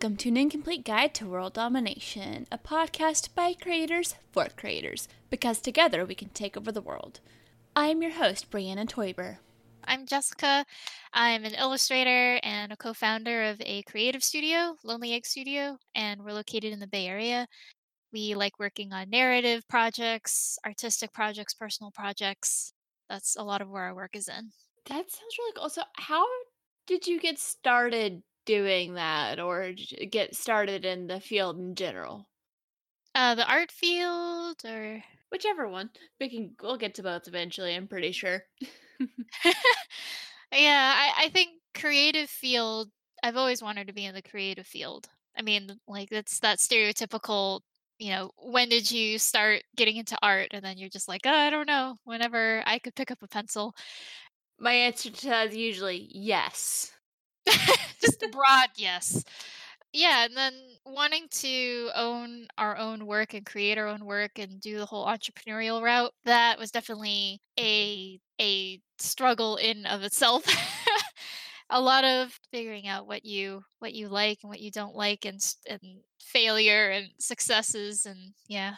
[0.00, 5.58] Welcome to an incomplete guide to world domination, a podcast by creators for creators, because
[5.58, 7.18] together we can take over the world.
[7.74, 9.38] I am your host, Brianna Toiber.
[9.82, 10.64] I'm Jessica.
[11.12, 16.22] I'm an illustrator and a co founder of a creative studio, Lonely Egg Studio, and
[16.22, 17.48] we're located in the Bay Area.
[18.12, 22.72] We like working on narrative projects, artistic projects, personal projects.
[23.10, 24.52] That's a lot of where our work is in.
[24.86, 25.68] That sounds really cool.
[25.70, 26.24] So, how
[26.86, 29.72] did you get started doing that or
[30.10, 32.28] get started in the field in general?
[33.14, 35.90] Uh, the art field, or Whichever one.
[36.20, 38.42] We can we'll get to both eventually, I'm pretty sure.
[40.52, 42.90] yeah, I, I think creative field.
[43.22, 45.08] I've always wanted to be in the creative field.
[45.36, 47.60] I mean, like that's that stereotypical.
[47.98, 50.48] You know, when did you start getting into art?
[50.52, 51.96] And then you're just like, oh, I don't know.
[52.04, 53.74] Whenever I could pick up a pencil,
[54.60, 56.92] My answer to that is usually yes.
[58.00, 59.24] just a broad yes.
[59.92, 60.52] Yeah, and then
[60.84, 65.06] wanting to own our own work and create our own work and do the whole
[65.06, 67.64] entrepreneurial route, that was definitely mm-hmm.
[67.64, 70.44] a a struggle in of itself.
[71.70, 75.24] a lot of figuring out what you what you like and what you don't like
[75.24, 75.80] and and
[76.20, 78.74] failure and successes and yeah.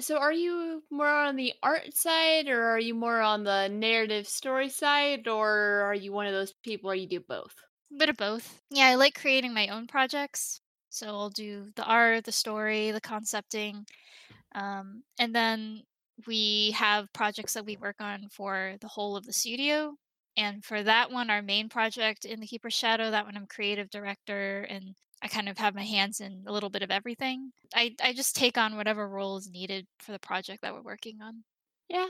[0.00, 4.28] So are you more on the art side or are you more on the narrative
[4.28, 7.54] story side or are you one of those people where you do both?
[7.92, 8.62] A bit of both.
[8.70, 10.60] Yeah, I like creating my own projects.
[10.90, 13.86] So I'll do the art, the story, the concepting,
[14.54, 15.84] Um, and then
[16.26, 19.96] we have projects that we work on for the whole of the studio.
[20.36, 23.90] And for that one, our main project in the Keeper's Shadow, that one I'm creative
[23.90, 27.52] director and I kind of have my hands in a little bit of everything.
[27.74, 31.20] I, I just take on whatever role is needed for the project that we're working
[31.22, 31.44] on.
[31.88, 32.08] Yeah,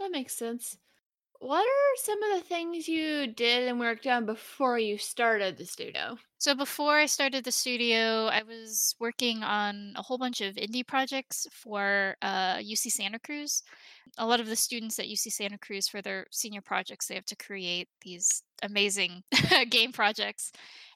[0.00, 0.76] that makes sense.
[1.40, 5.66] What are some of the things you did and worked on before you started the
[5.66, 6.18] studio?
[6.38, 10.86] So before I started the studio, I was working on a whole bunch of indie
[10.86, 13.62] projects for uh, UC Santa Cruz.
[14.18, 17.26] A lot of the students at UC Santa Cruz, for their senior projects, they have
[17.26, 19.22] to create these amazing
[19.70, 20.50] game projects,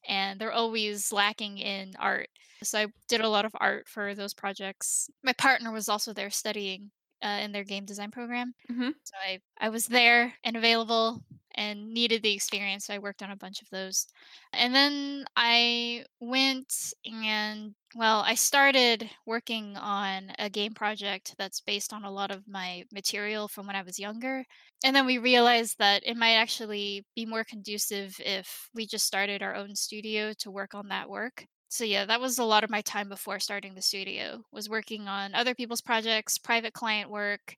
[0.09, 2.29] and they're always lacking in art.
[2.65, 5.09] So I did a lot of art for those projects.
[5.23, 6.91] My partner was also there studying
[7.23, 8.55] uh, in their game design program.
[8.71, 8.91] Mm-hmm.
[9.03, 11.23] So I, I was there and available
[11.55, 12.87] and needed the experience.
[12.87, 14.07] So I worked on a bunch of those.
[14.53, 16.73] And then I went
[17.05, 22.49] and, well, I started working on a game project that's based on a lot of
[22.49, 24.45] my material from when I was younger.
[24.85, 29.43] And then we realized that it might actually be more conducive if we just started
[29.43, 31.47] our own studio to work on that work.
[31.73, 35.09] So yeah, that was a lot of my time before starting the studio was working
[35.09, 37.57] on other people's projects, private client work,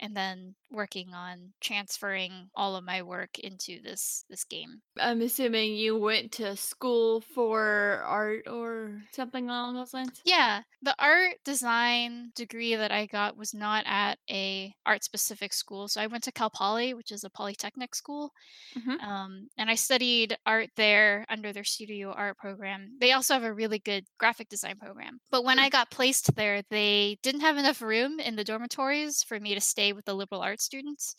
[0.00, 4.82] and then working on transferring all of my work into this this game.
[4.98, 10.20] I'm assuming you went to school for art or something along those lines.
[10.24, 15.88] Yeah, the art design degree that I got was not at a art specific school.
[15.88, 18.32] So I went to Cal Poly, which is a polytechnic school,
[18.76, 19.00] Mm-hmm.
[19.08, 22.96] um, and I studied art there under their studio art program.
[23.00, 25.20] They also have a really good graphic design program.
[25.30, 25.60] But when.
[25.60, 29.60] I got placed there, they didn't have enough room in the dormitories for me to
[29.60, 31.16] stay with the liberal arts students.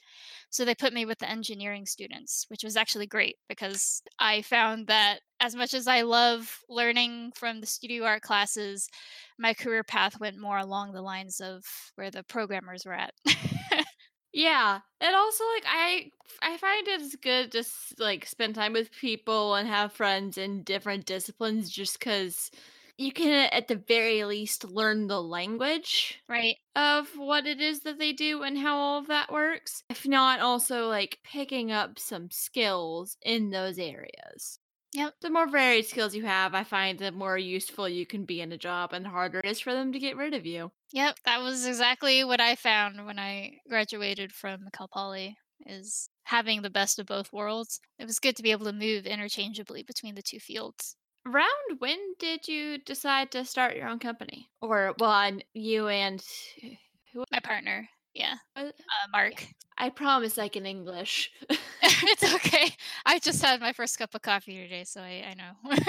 [0.49, 4.87] So they put me with the engineering students, which was actually great because I found
[4.87, 8.87] that as much as I love learning from the studio art classes,
[9.39, 11.63] my career path went more along the lines of
[11.95, 13.13] where the programmers were at.
[14.33, 16.09] Yeah, and also like I
[16.41, 17.63] I find it's good to
[17.99, 22.49] like spend time with people and have friends in different disciplines just cuz
[23.01, 26.55] you can at the very least learn the language right.
[26.75, 29.83] of what it is that they do and how all of that works.
[29.89, 34.59] If not also like picking up some skills in those areas.
[34.93, 35.15] Yep.
[35.21, 38.51] The more varied skills you have, I find the more useful you can be in
[38.51, 40.71] a job and the harder it is for them to get rid of you.
[40.91, 46.61] Yep, that was exactly what I found when I graduated from Cal Poly is having
[46.61, 47.79] the best of both worlds.
[47.97, 50.97] It was good to be able to move interchangeably between the two fields.
[51.25, 54.49] Around when did you decide to start your own company?
[54.61, 56.23] Or well, and you and
[57.13, 57.23] who?
[57.31, 59.45] My partner, yeah, uh, uh, Mark.
[59.77, 61.31] I promise I can English.
[61.83, 62.75] it's okay.
[63.05, 65.83] I just had my first cup of coffee today, so I, I know.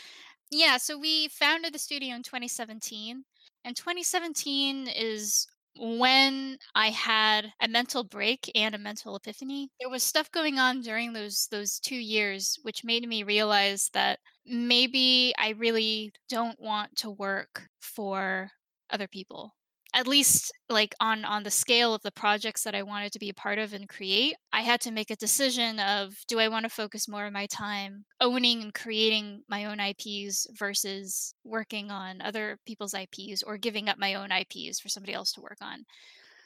[0.50, 3.24] yeah, so we founded the studio in 2017,
[3.64, 5.46] and 2017 is
[5.78, 9.70] when I had a mental break and a mental epiphany.
[9.80, 14.20] There was stuff going on during those those 2 years which made me realize that
[14.46, 18.50] maybe I really don't want to work for
[18.90, 19.54] other people.
[19.98, 23.30] At least like on on the scale of the projects that I wanted to be
[23.30, 26.64] a part of and create, I had to make a decision of do I want
[26.64, 32.22] to focus more of my time owning and creating my own IPs versus working on
[32.22, 35.84] other people's IPs or giving up my own IPs for somebody else to work on.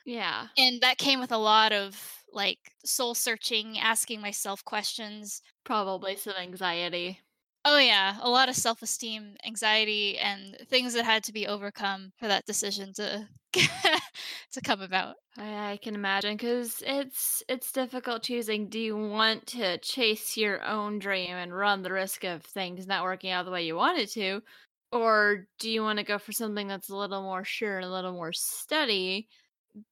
[0.06, 0.46] Yeah.
[0.56, 1.94] And that came with a lot of
[2.32, 5.42] like soul searching, asking myself questions.
[5.62, 7.20] Probably some anxiety.
[7.64, 12.26] Oh yeah, a lot of self-esteem, anxiety, and things that had to be overcome for
[12.26, 13.28] that decision to
[14.52, 15.16] to come about.
[15.36, 18.68] I, I can imagine because it's it's difficult choosing.
[18.68, 23.04] Do you want to chase your own dream and run the risk of things not
[23.04, 24.42] working out the way you wanted to,
[24.90, 27.90] or do you want to go for something that's a little more sure and a
[27.92, 29.28] little more steady,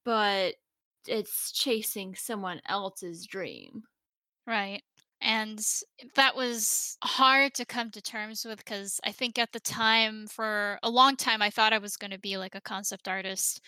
[0.04, 0.56] but
[1.06, 3.84] it's chasing someone else's dream?
[4.46, 4.82] Right.
[5.22, 5.60] And
[6.16, 10.78] that was hard to come to terms with because I think at the time, for
[10.82, 13.60] a long time, I thought I was going to be like a concept artist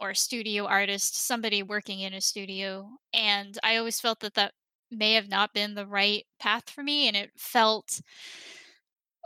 [0.00, 2.88] or a studio artist, somebody working in a studio.
[3.12, 4.52] And I always felt that that
[4.90, 7.08] may have not been the right path for me.
[7.08, 8.00] And it felt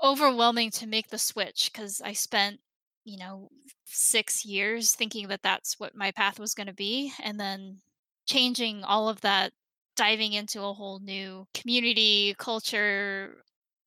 [0.03, 2.61] overwhelming to make the switch because I spent,
[3.05, 3.49] you know,
[3.85, 7.13] six years thinking that that's what my path was going to be.
[7.23, 7.83] And then
[8.27, 9.53] changing all of that
[9.97, 13.37] diving into a whole new community, culture,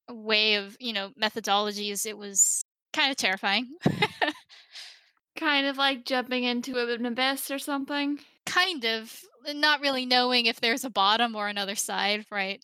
[0.09, 2.63] way of, you know, methodologies, it was
[2.93, 3.67] kind of terrifying.
[5.37, 8.19] Kind of like jumping into an abyss or something.
[8.45, 12.63] kind of uh, not really knowing if there's a bottom or another side, right?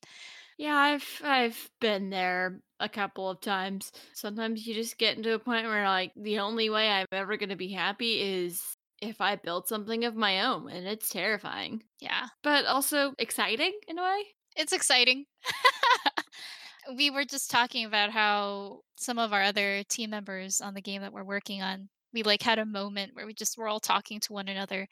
[0.58, 3.92] Yeah, I've I've been there a couple of times.
[4.14, 7.50] Sometimes you just get into a point where like the only way I'm ever going
[7.50, 8.73] to be happy is
[9.10, 12.28] if I build something of my own, and it's terrifying, Yeah.
[12.44, 14.24] but also exciting in a way.
[14.56, 15.26] It's exciting.
[16.98, 21.02] we were just talking about how some of our other team members on the game
[21.02, 24.20] that we're working on, we like had a moment where we just were all talking
[24.22, 24.88] to one another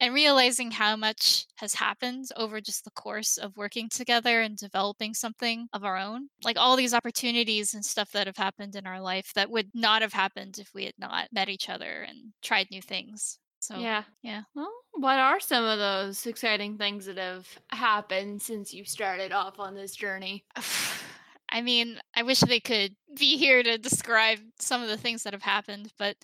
[0.00, 5.14] and realizing how much has happened over just the course of working together and developing
[5.14, 6.28] something of our own.
[6.42, 10.02] Like all these opportunities and stuff that have happened in our life that would not
[10.02, 13.38] have happened if we had not met each other and tried new things.
[13.62, 14.02] So, Yeah.
[14.22, 14.42] yeah.
[14.54, 19.60] Well, what are some of those exciting things that have happened since you started off
[19.60, 20.44] on this journey?
[21.48, 25.34] I mean, I wish they could be here to describe some of the things that
[25.34, 26.16] have happened, but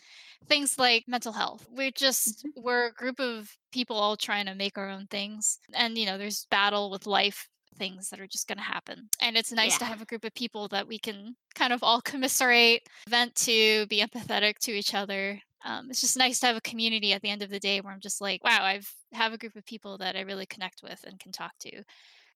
[0.46, 1.66] things like mental health.
[1.70, 2.62] We're just Mhm.
[2.62, 5.58] we're a group of people all trying to make our own things.
[5.74, 7.46] And you know, there's battle with life
[7.76, 9.08] things that are just going to happen.
[9.20, 12.00] And it's nice to have a group of people that we can kind of all
[12.12, 15.40] commiserate, vent to, be empathetic to each other.
[15.64, 17.92] Um, it's just nice to have a community at the end of the day where
[17.92, 21.04] I'm just like, wow, I've have a group of people that I really connect with
[21.06, 21.82] and can talk to.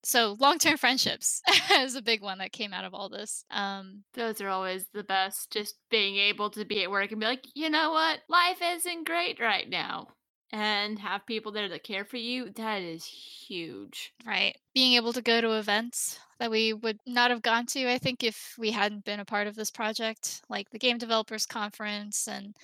[0.05, 1.41] So long-term friendships
[1.71, 3.45] is a big one that came out of all this.
[3.49, 5.49] Um, Those are always the best.
[5.51, 8.19] Just being able to be at work and be like, you know what?
[8.27, 10.07] Life isn't great right now.
[10.53, 12.51] And have people there that care for you.
[12.51, 14.13] That is huge.
[14.23, 14.55] right.
[14.75, 18.23] Being able to go to events that we would not have gone to, I think,
[18.23, 22.55] if we hadn't been a part of this project, like the Game Developers Conference and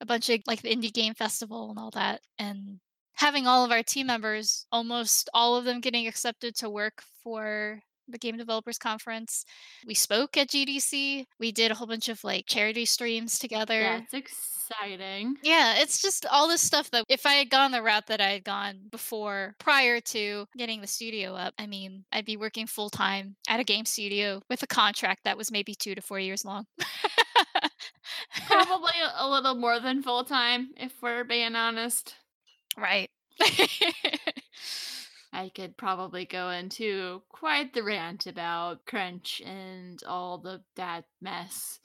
[0.00, 2.20] a bunch of like the Indie Game Festival and all that.
[2.38, 2.80] And
[3.14, 7.80] having all of our team members, almost all of them getting accepted to work for
[8.08, 9.44] the Game Developers Conference.
[9.86, 11.24] We spoke at GDC.
[11.38, 13.80] We did a whole bunch of like charity streams together.
[13.80, 15.36] That's exciting.
[15.42, 18.30] Yeah, it's just all this stuff that if I had gone the route that I
[18.30, 22.90] had gone before, prior to getting the studio up, I mean, I'd be working full
[22.90, 26.44] time at a game studio with a contract that was maybe two to four years
[26.44, 26.66] long.
[28.46, 32.14] Probably a- little more than full time, if we're being honest.
[32.76, 33.10] right.
[35.32, 41.80] I could probably go into quite the rant about crunch and all the that mess.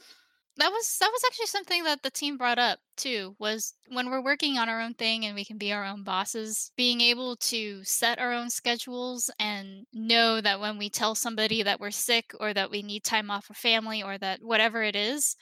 [0.58, 4.24] that was that was actually something that the team brought up too was when we're
[4.24, 7.84] working on our own thing and we can be our own bosses being able to
[7.84, 12.54] set our own schedules and know that when we tell somebody that we're sick or
[12.54, 15.36] that we need time off for family or that whatever it is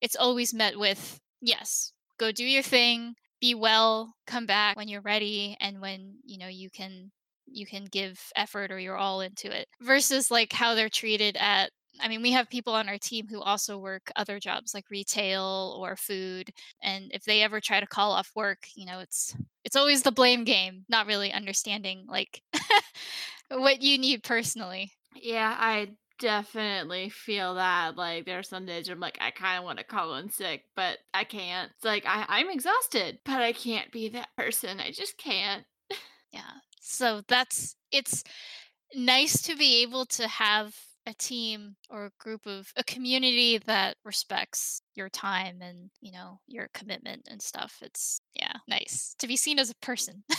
[0.00, 5.00] it's always met with yes go do your thing be well come back when you're
[5.00, 7.12] ready and when you know you can
[7.46, 11.70] you can give effort or you're all into it versus like how they're treated at
[12.00, 15.76] I mean, we have people on our team who also work other jobs like retail
[15.80, 16.50] or food,
[16.82, 19.34] and if they ever try to call off work, you know, it's
[19.64, 22.42] it's always the blame game, not really understanding like
[23.50, 24.92] what you need personally.
[25.14, 27.96] Yeah, I definitely feel that.
[27.96, 30.64] Like, there are some days I'm like, I kind of want to call in sick,
[30.74, 31.70] but I can't.
[31.74, 34.80] It's like I, I'm exhausted, but I can't be that person.
[34.80, 35.64] I just can't.
[36.32, 36.42] Yeah.
[36.88, 38.22] So that's it's
[38.94, 40.74] nice to be able to have
[41.06, 46.40] a team or a group of a community that respects your time and, you know,
[46.46, 47.78] your commitment and stuff.
[47.82, 50.24] It's yeah, nice to be seen as a person.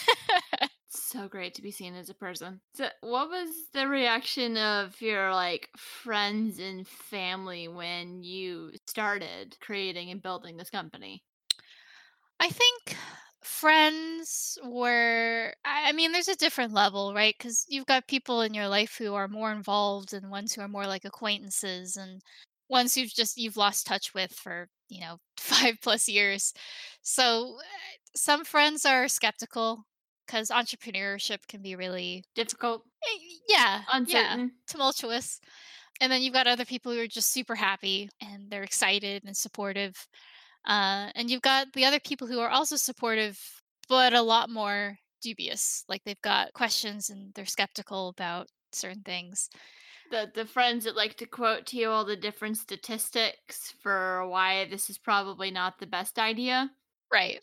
[0.90, 2.62] So great to be seen as a person.
[2.74, 10.12] So, what was the reaction of your like friends and family when you started creating
[10.12, 11.24] and building this company?
[12.40, 12.98] I think
[13.48, 17.36] friends were I mean, there's a different level, right?
[17.38, 20.68] Because you've got people in your life who are more involved and ones who are
[20.68, 22.22] more like acquaintances and
[22.70, 26.54] ones who've just you've lost touch with for, you know, 5 plus years.
[27.02, 29.86] So, eh, some friends are skeptical
[30.26, 34.54] because entrepreneurship can be really Difficult, eh, yeah, yeah, uncertain.
[34.68, 35.40] tumultuous.
[36.02, 39.36] And then you've got other people who are just super happy and they're excited and
[39.38, 40.08] supportive.
[40.68, 43.40] Uh, and you've got the other people who are also supportive,
[43.90, 45.84] but a lot more dubious.
[45.88, 49.50] Like they've got questions and they're skeptical about certain things.
[50.12, 54.66] The the friends that like to quote to you all the different statistics for why
[54.70, 56.70] this is probably not the best idea.
[57.12, 57.40] Right.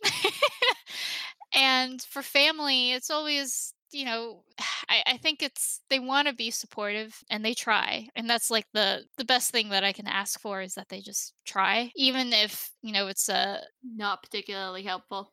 [1.54, 4.44] and for family, it's always, you know,
[4.88, 8.08] I, I think it's they want to be supportive and they try.
[8.16, 11.00] And that's like the the best thing that I can ask for is that they
[11.00, 11.90] just try.
[11.96, 15.32] Even if, you know, it's a Not particularly helpful.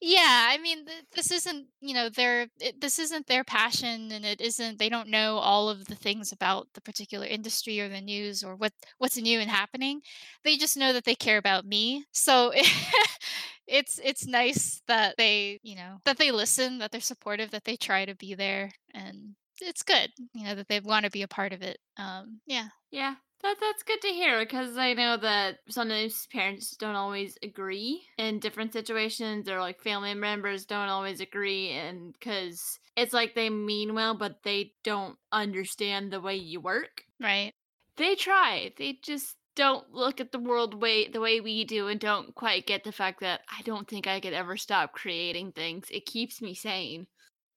[0.00, 4.24] Yeah, I mean, th- this isn't, you know, their it, this isn't their passion, and
[4.24, 4.78] it isn't.
[4.78, 8.54] They don't know all of the things about the particular industry or the news or
[8.56, 10.02] what what's new and happening.
[10.44, 12.04] They just know that they care about me.
[12.12, 12.52] So
[13.66, 17.76] it's it's nice that they, you know, that they listen, that they're supportive, that they
[17.76, 21.28] try to be there, and it's good, you know, that they want to be a
[21.28, 21.78] part of it.
[21.96, 26.94] Um, yeah, Yeah, that that's good to hear because I know that sometimes parents don't
[26.94, 33.12] always agree in different situations, or like family members don't always agree, and because it's
[33.12, 37.04] like they mean well, but they don't understand the way you work.
[37.20, 37.52] right.
[37.96, 38.74] They try.
[38.76, 42.66] They just don't look at the world way the way we do, and don't quite
[42.66, 45.88] get the fact that I don't think I could ever stop creating things.
[45.90, 47.06] It keeps me sane.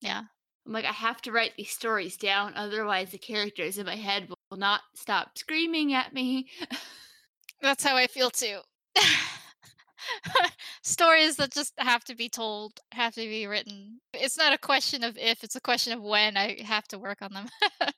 [0.02, 0.24] Yeah.
[0.66, 4.30] I'm like, I have to write these stories down, otherwise the characters in my head
[4.50, 6.48] will not stop screaming at me.
[7.62, 8.60] That's how I feel too.
[10.84, 14.00] Stories that just have to be told, have to be written.
[14.14, 17.22] It's not a question of if, it's a question of when I have to work
[17.22, 17.48] on them.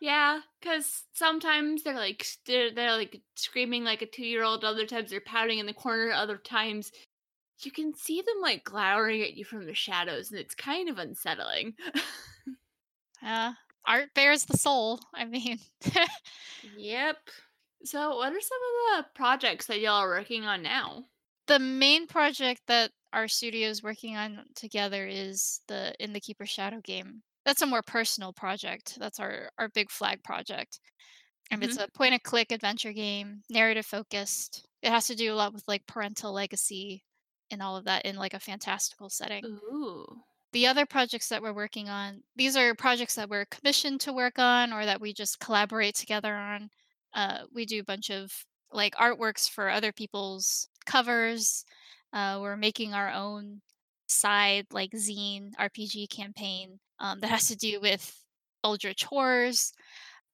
[0.00, 4.64] yeah, because sometimes they're like they're, they're like screaming like a two year old.
[4.64, 6.10] Other times they're pouting in the corner.
[6.10, 6.90] Other times
[7.62, 10.98] you can see them like glowering at you from the shadows, and it's kind of
[10.98, 11.74] unsettling.
[13.24, 13.52] uh,
[13.86, 15.00] art bears the soul.
[15.14, 15.58] I mean,
[16.62, 17.30] yep.
[17.84, 18.58] So, what are some
[18.98, 21.06] of the projects that y'all are working on now?
[21.46, 26.46] the main project that our studio is working on together is the In the Keeper
[26.46, 27.22] Shadow game.
[27.44, 28.98] That's a more personal project.
[28.98, 30.80] That's our, our big flag project.
[31.50, 34.66] And it's hmm a point and click adventure game, narrative focused.
[34.82, 37.04] It has to do a lot with like parental legacy
[37.50, 39.46] and all of that in like a fantastical setting.
[39.46, 40.22] Ooh.
[40.56, 44.38] The other projects that we're working on, these are projects that we're commissioned to work
[44.38, 46.70] on or that we just collaborate together on.
[47.12, 48.32] Uh, we do a bunch of
[48.72, 51.66] like artworks for other people's covers.
[52.10, 53.60] Uh, we're making our own
[54.08, 58.18] side like zine RPG campaign um, that has to do with
[58.64, 59.74] Eldritch horrors.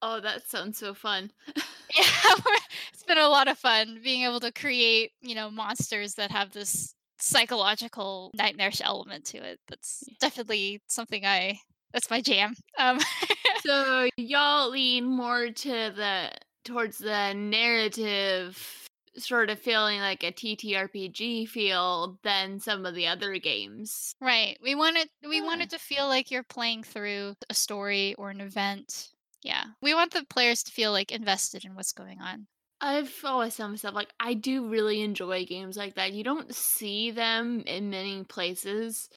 [0.02, 1.33] Oh, that sounds so fun.
[1.95, 2.05] Yeah,
[2.95, 6.52] it's been a lot of fun being able to create, you know, monsters that have
[6.52, 9.61] this psychological nightmarish element to it.
[9.69, 11.59] That's definitely something I
[11.93, 12.55] that's my jam.
[12.79, 12.99] Um
[13.62, 16.33] So y'all lean more to the
[16.64, 18.88] towards the narrative
[19.19, 24.14] sort of feeling like a TTRPG feel than some of the other games.
[24.21, 24.57] right.
[24.62, 25.45] We wanted we Yeah.
[25.47, 29.11] wanted to feel like you're playing through a story or an event.
[29.43, 29.64] Yeah.
[29.83, 32.47] We want the players to feel like invested in what's going on.
[32.83, 36.12] I've always told myself like I do really enjoy games like that.
[36.12, 39.09] You don't see them in many places.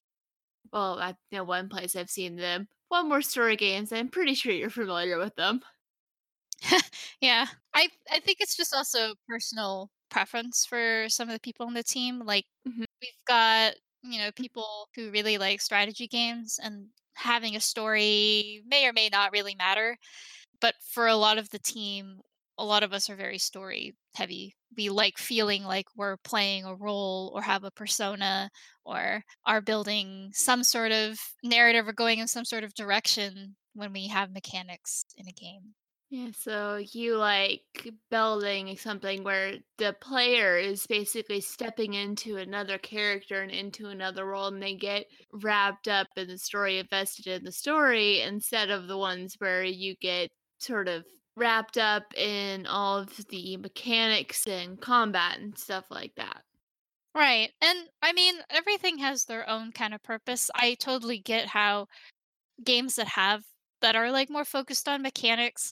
[0.74, 2.69] Well, I know one place I've seen them.
[2.89, 3.91] One more story games.
[3.93, 5.62] I'm pretty sure you're familiar with them.
[7.22, 7.48] Yeah.
[7.74, 11.84] I I think it's just also personal preference for some of the people on the
[11.84, 12.19] team.
[12.19, 12.86] Like Mhm.
[13.01, 18.88] we've got, you know, people who really like strategy games and having a story may
[18.88, 19.98] or may not really matter.
[20.62, 22.22] But for a lot of the team,
[22.57, 24.55] a lot of us are very story heavy.
[24.77, 28.50] We like feeling like we're playing a role or have a persona
[28.85, 33.93] or are building some sort of narrative or going in some sort of direction when
[33.93, 35.75] we have mechanics in a game.
[36.09, 43.41] Yeah, so you like building something where the player is basically stepping into another character
[43.41, 47.51] and into another role, and they get wrapped up in the story, invested in the
[47.51, 51.05] story, instead of the ones where you get sort of
[51.36, 56.42] wrapped up in all of the mechanics and combat and stuff like that.
[57.13, 57.51] Right.
[57.62, 60.50] And I mean, everything has their own kind of purpose.
[60.54, 61.88] I totally get how
[62.63, 63.44] games that have
[63.82, 65.72] that are like more focused on mechanics,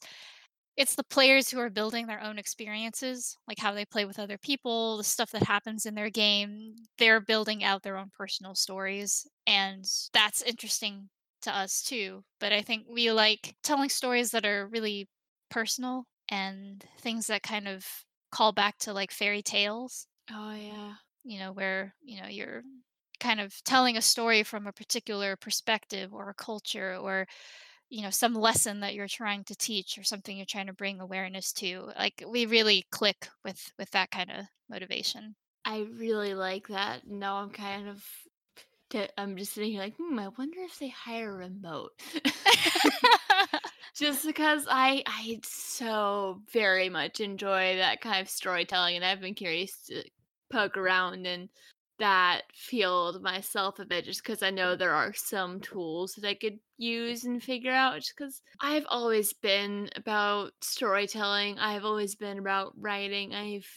[0.75, 4.37] it's the players who are building their own experiences, like how they play with other
[4.37, 6.75] people, the stuff that happens in their game.
[6.97, 9.27] They're building out their own personal stories.
[9.45, 11.09] And that's interesting
[11.43, 12.23] to us too.
[12.39, 15.07] But I think we like telling stories that are really
[15.53, 17.85] personal and things that kind of
[18.31, 20.95] call back to like fairy tales Oh yeah.
[21.23, 22.63] you know, where, you know, you're
[23.19, 27.27] kind of telling a story from a particular perspective or a culture or,
[27.89, 30.99] you know, some lesson that you're trying to teach or something you're trying to bring
[30.99, 31.91] awareness to.
[31.97, 35.35] Like we really click with with that kind of motivation.
[35.65, 37.07] I really like that.
[37.07, 38.05] Now I'm kind of
[39.17, 41.91] i'm just sitting here like, hmm, I wonder if they hire remote.
[43.95, 49.35] just because I I so very much enjoy that kind of storytelling and I've been
[49.35, 50.03] curious to
[50.51, 51.49] poke around in
[51.99, 56.33] that field myself a bit just because I know there are some tools that I
[56.33, 61.59] could use and figure out just because I've always been about storytelling.
[61.59, 63.33] I've always been about writing.
[63.33, 63.67] I've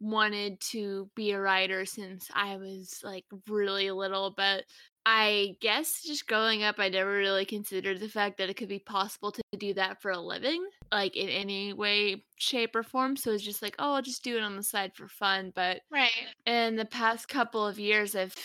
[0.00, 4.64] wanted to be a writer since I was like really little, but
[5.10, 8.78] I guess just growing up, I never really considered the fact that it could be
[8.78, 10.62] possible to do that for a living,
[10.92, 13.16] like in any way, shape, or form.
[13.16, 15.50] So it's just like, oh, I'll just do it on the side for fun.
[15.54, 16.10] But right.
[16.44, 18.36] in the past couple of years, I've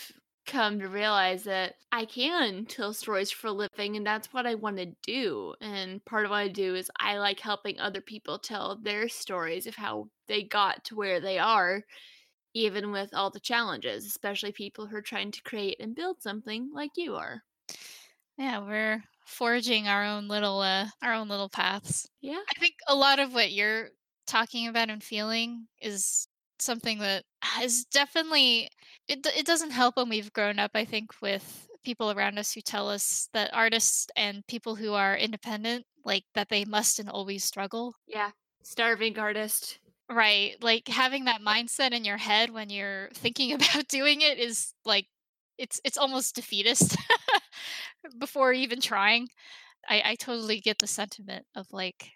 [0.46, 4.54] come to realize that I can tell stories for a living, and that's what I
[4.54, 5.54] want to do.
[5.60, 9.66] And part of what I do is I like helping other people tell their stories
[9.66, 11.82] of how they got to where they are
[12.54, 16.70] even with all the challenges, especially people who are trying to create and build something
[16.72, 17.42] like you are.
[18.38, 22.08] Yeah, we're forging our own little uh our own little paths.
[22.20, 22.40] Yeah.
[22.54, 23.90] I think a lot of what you're
[24.26, 27.24] talking about and feeling is something that
[27.60, 28.68] is definitely
[29.08, 32.60] it it doesn't help when we've grown up I think with people around us who
[32.60, 37.44] tell us that artists and people who are independent like that they must and always
[37.44, 37.94] struggle.
[38.06, 38.30] Yeah.
[38.62, 39.78] Starving artist.
[40.10, 40.56] Right.
[40.62, 45.06] Like having that mindset in your head when you're thinking about doing it is like
[45.58, 46.96] it's it's almost defeatist
[48.18, 49.28] before even trying.
[49.88, 52.12] I I totally get the sentiment of like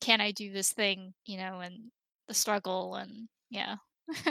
[0.00, 1.90] can I do this thing, you know, and
[2.28, 3.76] the struggle and yeah.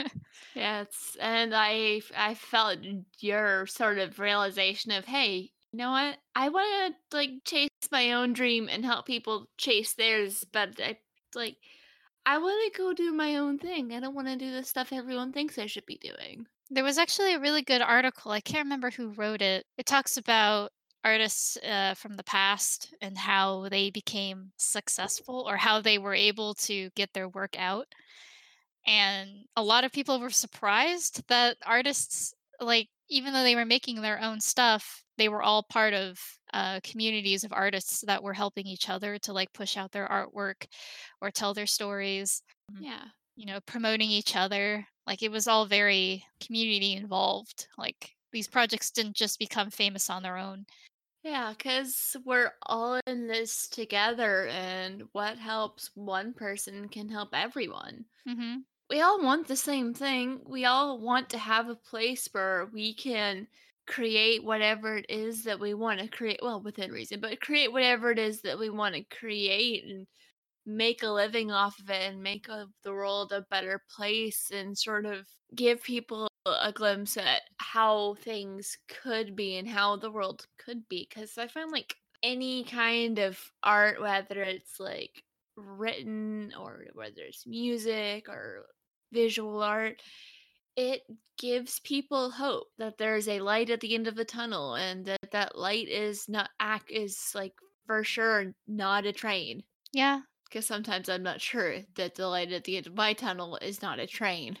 [0.54, 2.00] Yeah, it's and I
[2.34, 2.78] felt
[3.20, 6.18] your sort of realization of, hey, you know what?
[6.34, 10.98] I want to like chase my own dream and help people chase theirs, but I
[11.34, 11.56] like
[12.24, 13.92] I want to go do my own thing.
[13.92, 16.46] I don't want to do the stuff everyone thinks I should be doing.
[16.70, 18.30] There was actually a really good article.
[18.30, 19.66] I can't remember who wrote it.
[19.76, 20.70] It talks about
[21.04, 26.54] artists uh, from the past and how they became successful or how they were able
[26.54, 27.86] to get their work out.
[28.86, 34.00] And a lot of people were surprised that artists, like, even though they were making
[34.00, 36.18] their own stuff, they were all part of
[36.52, 40.66] uh, communities of artists that were helping each other to like push out their artwork
[41.20, 42.42] or tell their stories.
[42.72, 43.04] Mm, Yeah.
[43.36, 44.86] You know, promoting each other.
[45.06, 47.68] Like it was all very community involved.
[47.78, 50.66] Like these projects didn't just become famous on their own.
[51.22, 58.06] Yeah, because we're all in this together, and what helps one person can help everyone.
[58.26, 60.42] hmm we all want the same thing.
[60.44, 63.48] We all want to have a place where we can
[63.86, 66.40] create whatever it is that we want to create.
[66.42, 70.06] Well, within reason, but create whatever it is that we want to create and
[70.64, 75.06] make a living off of it and make the world a better place and sort
[75.06, 80.88] of give people a glimpse at how things could be and how the world could
[80.88, 81.06] be.
[81.08, 85.22] Because I find like any kind of art, whether it's like
[85.56, 88.66] written or whether it's music or
[89.12, 90.00] visual art,
[90.76, 91.02] it
[91.38, 95.30] gives people hope that there's a light at the end of the tunnel and that
[95.32, 97.54] that light is not act is like
[97.86, 100.20] for sure not a train Yeah.
[100.44, 103.82] because sometimes i'm not sure that the light at the end of my tunnel is
[103.82, 104.58] not a train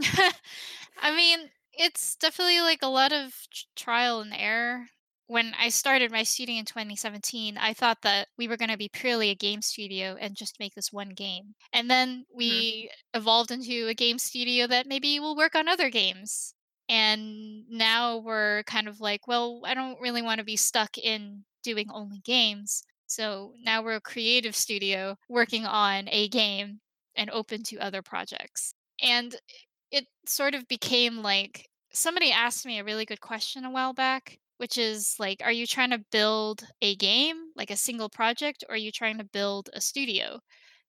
[1.00, 3.34] I mean, it's definitely like a lot of
[3.76, 4.86] trial and error.
[5.26, 8.88] When I started my studio in 2017, I thought that we were going to be
[8.88, 11.54] purely a game studio and just make this one game.
[11.72, 12.62] And then Mhm.
[12.76, 16.54] we evolved into a game studio that maybe will work on other games.
[16.88, 21.44] And now we're kind of like, well, I don't really want to be stuck in
[21.62, 22.82] doing only games.
[23.06, 26.80] So now we're a creative studio working on a game
[27.14, 28.74] and open to other projects.
[29.00, 29.34] And
[29.90, 34.38] it sort of became like somebody asked me a really good question a while back
[34.58, 38.74] which is like, are you trying to build a game, like a single project, or
[38.74, 40.40] are you trying to build a studio?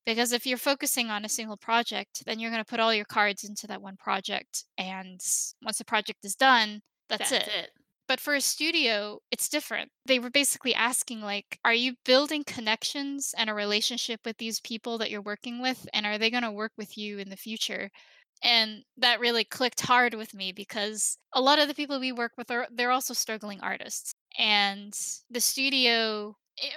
[0.05, 3.05] Because if you're focusing on a single project, then you're going to put all your
[3.05, 4.65] cards into that one project.
[4.77, 5.19] And
[5.63, 7.53] once the project is done, that's, That's it.
[7.53, 7.69] it.
[8.05, 9.89] But for a studio, it's different.
[10.05, 14.97] They were basically asking, like, are you building connections and a relationship with these people
[14.97, 15.87] that you're working with?
[15.93, 17.89] And are they going to work with you in the future?
[18.43, 22.33] And that really clicked hard with me because a lot of the people we work
[22.37, 24.13] with are they're also struggling artists.
[24.37, 24.93] And
[25.29, 26.69] the studio I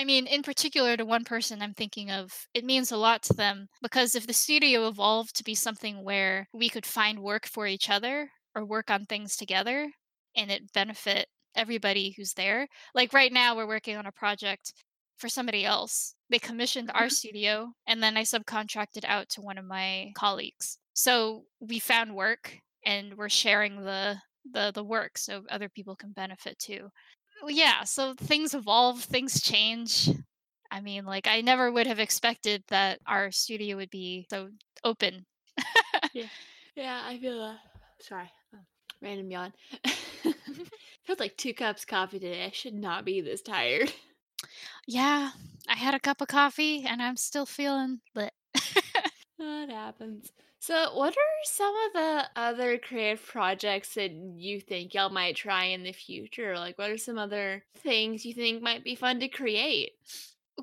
[0.00, 3.34] I mean, in particular to one person I'm thinking of, it means a lot to
[3.34, 7.66] them because if the studio evolved to be something where we could find work for
[7.66, 9.90] each other or work on things together
[10.36, 12.68] and it benefit everybody who's there.
[12.94, 14.72] Like right now we're working on a project
[15.16, 16.14] for somebody else.
[16.30, 17.10] They commissioned our Mhm.
[17.10, 20.78] studio and then I subcontracted out to one of my colleagues.
[20.94, 24.16] So we found work and we're sharing the
[24.52, 26.88] the the work so other people can benefit too.
[27.48, 30.08] Yeah, so things evolve, things change.
[30.70, 34.48] I mean, like I never would have expected that our studio would be so
[34.84, 35.26] open.
[36.12, 36.26] Yeah.
[36.76, 37.58] Yeah, I feel that.
[38.00, 38.30] Sorry.
[38.54, 38.58] uh,
[39.02, 39.52] Random yawn.
[41.04, 42.44] Feels like two cups coffee today.
[42.44, 43.92] I should not be this tired.
[44.86, 45.30] yeah,
[45.68, 48.32] I had a cup of coffee and I'm still feeling lit.
[49.38, 50.30] That happens.
[50.66, 55.64] So, what are some of the other creative projects that you think y'all might try
[55.64, 56.56] in the future?
[56.58, 59.92] Like, what are some other things you think might be fun to create?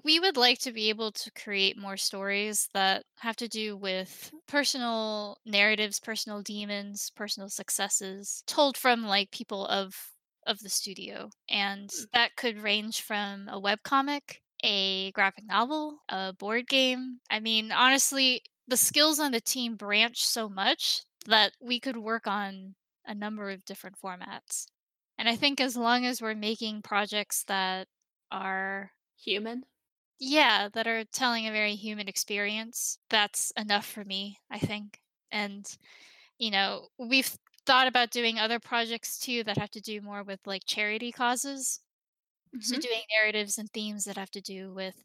[0.03, 4.31] we would like to be able to create more stories that have to do with
[4.47, 10.13] personal narratives, personal demons, personal successes told from like people of
[10.47, 11.29] of the studio.
[11.49, 17.19] And Mm, that could range from a webcomic, a graphic novel, a board game.
[17.29, 22.27] I mean, honestly, the skills on the team branch so much that we could work
[22.27, 24.67] on a number of different formats.
[25.17, 27.87] And I think as long as we're making projects that
[28.31, 29.63] are Human?
[30.19, 32.99] yeah, that are telling a very human experience.
[33.09, 35.01] That's enough for me, I think.
[35.31, 35.65] And,
[36.39, 40.41] you know, we've thought about doing other projects too that have to do more with
[40.47, 41.81] like charity causes.
[42.59, 45.03] So hmm doing narratives and themes that have to do with,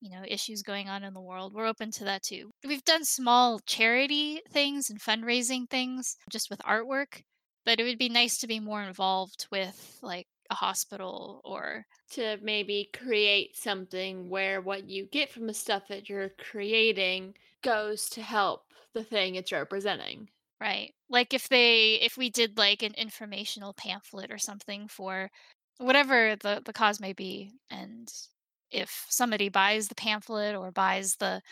[0.00, 1.54] you know, issues going on in the world.
[1.54, 2.50] We're open to that too.
[2.66, 7.22] We've done small charity things and fundraising things just with artwork,
[7.64, 12.38] but it would be nice to be more involved with like a hospital or To
[12.42, 18.22] maybe create something where what you get from the stuff that you're creating goes to
[18.22, 20.28] help the thing it's representing.
[20.60, 20.94] Right.
[21.08, 25.30] Like if they if we did like an informational pamphlet or something for
[25.78, 28.10] whatever the the cause may be and
[28.74, 31.42] if somebody buys the pamphlet or buys the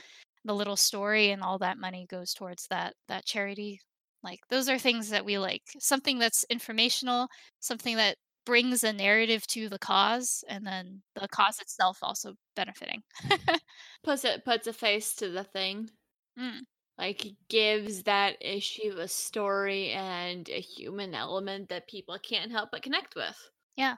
[0.44, 3.80] the little story and all that money goes towards that that charity
[4.22, 7.28] like those are things that we like something that's informational
[7.61, 13.02] something that brings a narrative to the cause and then the cause itself also benefiting
[14.02, 15.90] Plus, it puts a face to the thing.
[16.37, 16.64] mm,
[16.96, 22.82] Like, gives that issue a story and a human element that people can't help but
[22.82, 23.50] connect with.
[23.76, 23.96] yeah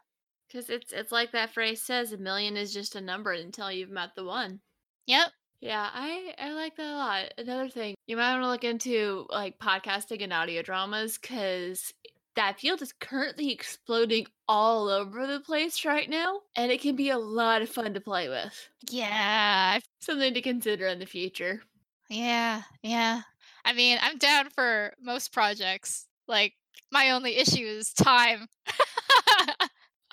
[0.48, 3.90] Because it's it's like that phrase says, a million is just a number until you've
[3.90, 4.60] met the one.
[5.06, 5.30] yep
[5.60, 7.34] Yeah, I I like that a lot.
[7.38, 11.92] Another thing, you might want to look into like podcasting and audio dramas because
[12.36, 17.10] that field is currently exploding all over the place right now, and it can be
[17.10, 18.68] a lot of fun to play with.
[18.90, 21.62] yeah Something to consider in the future.
[22.10, 23.22] Yeah, yeah.
[23.64, 26.06] I mean, I'm down for most projects.
[26.28, 26.52] Like,
[26.92, 28.46] my only issue is time.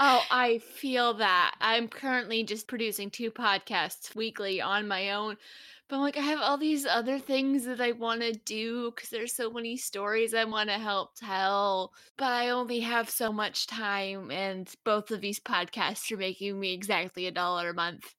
[0.03, 1.55] Oh, I feel that.
[1.61, 5.37] I'm currently just producing 2 podcasts weekly on my own,
[5.89, 9.49] but, like, I have all these other things that I wanna do because there's so
[9.51, 15.11] many stories I wanna help tell, but I only have so much time, and both
[15.11, 18.15] of these podcasts are making me exactly a dollar a month.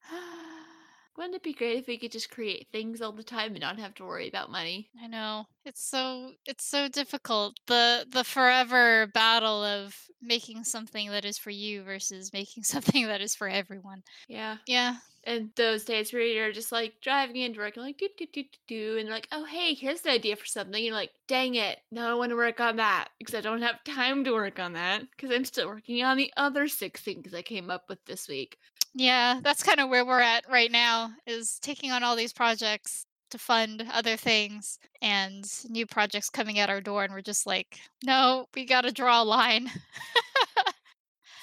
[1.15, 3.79] Wouldn't it be great if we could just create things all the time and not
[3.79, 4.89] have to worry about money?
[5.01, 5.45] I know.
[5.65, 7.59] It's so it's so difficult.
[7.67, 13.21] The the forever battle of making something that is for you versus making something that
[13.21, 14.03] is for everyone.
[14.27, 14.57] Yeah.
[14.67, 14.97] Yeah.
[15.25, 18.43] And those days where you're just like driving into work and like do do do
[18.43, 20.83] do do and like, oh hey, here's the idea for something.
[20.83, 23.83] You're like, dang it, now I want to work on that because I don't have
[23.83, 27.41] time to work on that because I'm still working on the other six things I
[27.41, 28.57] came up with this week.
[28.93, 33.05] Yeah, that's kind of where we're at right now is taking on all these projects
[33.31, 37.79] to fund other things and new projects coming at our door and we're just like,
[38.05, 39.71] "No, we got to draw a line."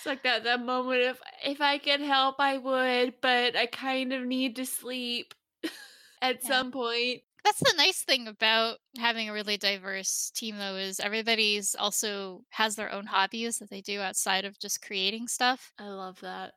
[0.00, 4.14] It's like that that moment of if I could help, I would, but I kind
[4.14, 5.34] of need to sleep
[6.22, 6.48] at Yeah.
[6.48, 7.22] some point.
[7.44, 12.76] That's the nice thing about having a really diverse team though is everybody's also has
[12.76, 15.72] their own hobbies that they do outside of just creating stuff.
[15.78, 16.54] I love that.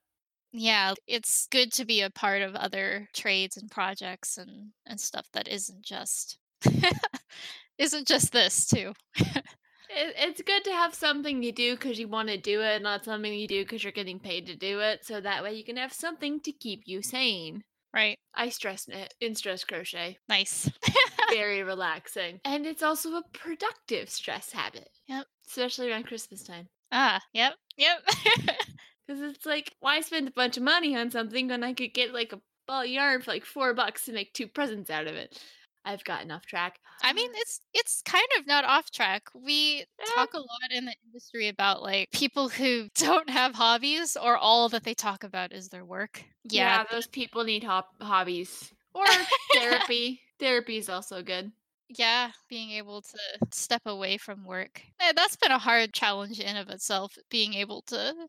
[0.52, 5.30] Yeah, it's good to be a part of other trades and projects and and stuff
[5.34, 6.40] that isn't just
[7.78, 8.94] isn't just this too.
[9.96, 13.06] It, it's good to have something you do because you want to do it, not
[13.06, 15.06] something you do because you're getting paid to do it.
[15.06, 17.64] So that way you can have something to keep you sane.
[17.94, 18.18] Right.
[18.34, 20.18] I stress knit in stress crochet.
[20.28, 20.70] Nice.
[21.30, 22.40] Very relaxing.
[22.44, 24.90] And it's also a productive stress habit.
[25.08, 25.26] Yep.
[25.48, 26.68] Especially around Christmas time.
[26.92, 27.54] ah, yep.
[27.78, 28.00] Yep.
[29.06, 32.14] Because it's like, why spend a bunch of money on something when I could get
[32.14, 35.16] like a ball of yarn for like four bucks to make two presents out of
[35.16, 35.38] it?
[35.86, 36.80] I've gotten off track.
[37.02, 39.24] I mean, um it's it's kind of not off track.
[39.36, 44.38] We talk a lot in the industry about like people who don't have hobbies or
[44.38, 46.24] all that they talk about is their work.
[46.44, 46.84] yeah, Yeah.
[46.92, 49.06] those people need hop- hobbies or
[49.54, 50.22] therapy.
[50.40, 51.52] therapy is also good.
[51.90, 53.20] Yeah, being able to
[53.52, 54.82] step away from work.
[55.00, 58.28] Eh, that's been a hard challenge in of itself, being able to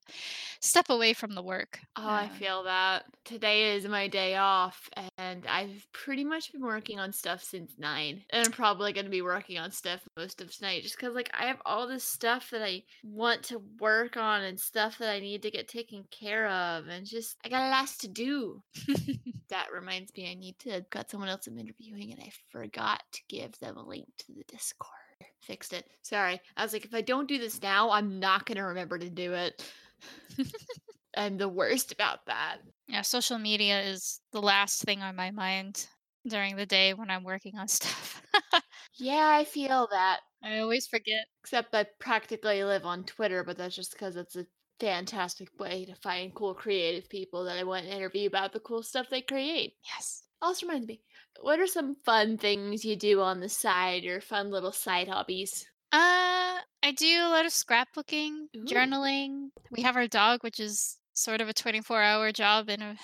[0.61, 1.81] step away from the work.
[1.97, 3.05] Oh, I Um, feel that.
[3.25, 8.25] Today is my day off, and I've pretty much been working on stuff since nine.
[8.31, 11.31] And I'm probably going to be working on stuff most of tonight just because, like,
[11.33, 15.21] I have all this stuff that I want to work on and stuff that I
[15.21, 16.89] need to get taken care of.
[16.89, 18.63] And just, I got lots to do.
[19.51, 23.21] That reminds me, I need to, got someone else I'm interviewing, and I forgot to
[23.29, 24.91] give them a link to the Discord.
[25.43, 25.87] Fixed it.
[26.03, 26.41] Sorry.
[26.57, 29.11] I was like, if I don't do this now, I'm not going to remember to
[29.11, 29.65] do it.
[31.17, 32.59] I'm the worst about that.
[32.89, 35.87] yeah, social media is the last thing on my mind
[36.27, 38.23] during the day when I'm working on stuff.
[38.97, 40.21] Yeah, I feel that.
[40.43, 41.27] I always forget.
[41.43, 44.47] Except I practically live on Twitter, but that's just because it's a
[44.81, 48.83] fantastic way to find cool creative people that I want to interview about the cool
[48.83, 49.75] stuff they create.
[49.95, 50.23] Yes.
[50.43, 51.01] Also reminds me,
[51.41, 55.67] what are some fun things you do on the side or fun little side hobbies?
[55.93, 58.65] Uh, I do a lot of scrapbooking, Ooh.
[58.65, 59.51] journaling.
[59.71, 62.97] We have our dog, which is sort of a 24 hour job and a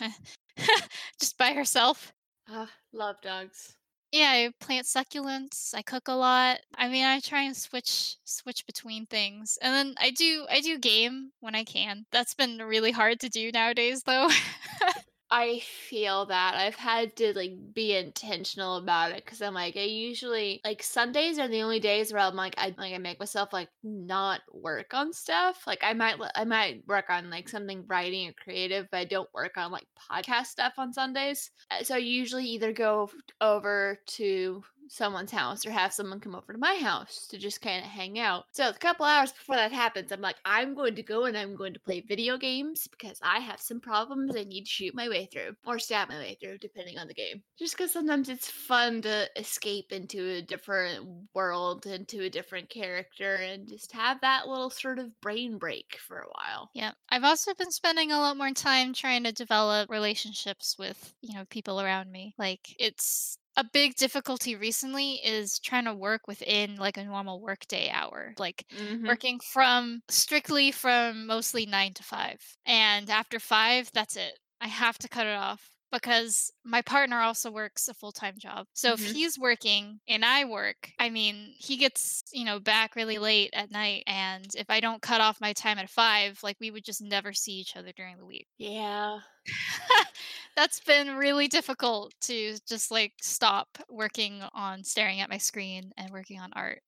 [1.21, 2.13] just by herself.
[2.49, 3.77] Ah, love dogs.
[4.13, 5.73] Yeah, I plant succulents.
[5.73, 6.59] I cook a lot.
[6.77, 9.57] I mean, I try and switch switch between things.
[9.63, 12.07] And then I do I do game when I can.
[12.11, 14.29] That's been really hard to do nowadays though.
[15.33, 19.83] I feel that I've had to like be intentional about it because I'm like I
[19.85, 23.53] usually like Sundays are the only days where I'm like I like I make myself
[23.53, 25.63] like not work on stuff.
[25.69, 29.33] Like I might I might work on like something writing or creative, but I don't
[29.33, 31.53] work on like podcast stuff on Sundays.
[31.71, 33.09] Uh, So I usually either go
[33.41, 37.83] over to someone's house or have someone come over to my house to just kind
[37.83, 38.45] of hang out.
[38.51, 41.55] So a couple hours before that happens, I'm like, I'm going to go and I'm
[41.55, 45.09] going to play video games because I have some problems I need to shoot my
[45.09, 47.43] way through or stab my way through, depending on the game.
[47.57, 53.35] Just because sometimes it's fun to escape into a different world, into a different character,
[53.35, 56.71] and just have that little sort of brain break for a while.
[56.75, 56.93] Yeah.
[57.09, 61.45] I've also been spending a lot more time trying to develop relationships with, you know,
[61.49, 62.35] people around me.
[62.39, 67.91] Like it's a big difficulty recently is trying to work within like a normal workday
[67.91, 68.35] hour.
[68.39, 69.09] Like Mhm.
[69.09, 72.41] working from strictly from mostly 9 to 5.
[72.65, 74.39] And after 5, that's it.
[74.61, 78.67] I have to cut it off because my partner also works a full-time job.
[78.75, 79.13] So if Mhm.
[79.13, 83.71] he's working and I work, I mean, he gets, you know, back really late at
[83.71, 87.03] night and if I don't cut off my time at 5, like we would just
[87.03, 88.49] never see each other during the week.
[88.59, 89.23] Yeah.
[90.57, 96.13] That's been really difficult to just like stop working on staring at my screen and
[96.13, 96.83] working on art.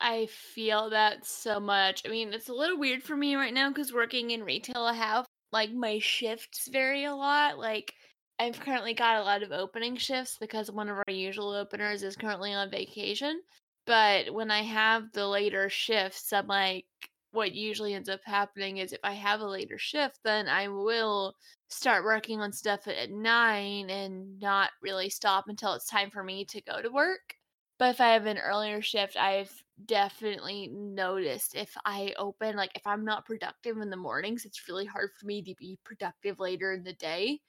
[0.00, 2.02] I feel that so much.
[2.04, 4.94] I mean, it's a little weird for me right now because working in retail, I
[4.94, 7.58] have like my shifts vary a lot.
[7.58, 7.94] Like,
[8.42, 12.16] I've currently got a lot of opening shifts because one of our usual openers is
[12.16, 13.40] currently on vacation.
[13.86, 16.86] But when I have the later shifts, I'm like,
[17.30, 21.36] what usually ends up happening is if I have a later shift, then I will
[21.68, 26.44] start working on stuff at nine and not really stop until it's time for me
[26.46, 27.36] to go to work.
[27.78, 29.52] But if I have an earlier shift, I've
[29.86, 34.86] definitely noticed if I open, like if I'm not productive in the mornings, it's really
[34.86, 37.40] hard for me to be productive later in the day.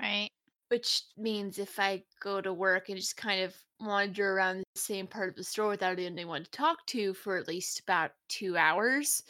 [0.00, 0.30] Right?
[0.68, 5.06] Which means if I go to work and just kind of wander around the same
[5.06, 9.22] part of the store without anyone to talk to for at least about two hours,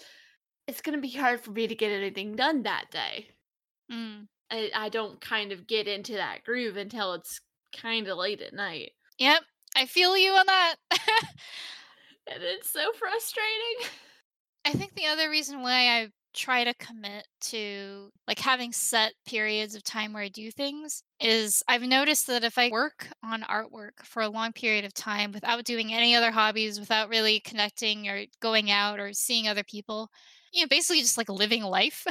[0.66, 3.28] it's going to be hard for me to get anything done that day.
[3.90, 4.26] Mm.
[4.50, 7.40] I, I don't kind of get into that groove until it's
[7.76, 8.92] kind of late at night.
[9.18, 9.42] Yep.
[9.76, 10.74] I feel you on that.
[12.30, 13.90] And it's so frustrating.
[14.64, 19.74] I think the other reason why I try to commit to like having set periods
[19.74, 24.04] of time where I do things is I've noticed that if I work on artwork
[24.04, 28.24] for a long period of time without doing any other hobbies, without really connecting or
[28.40, 30.10] going out or seeing other people,
[30.52, 32.06] you know, basically just like living life,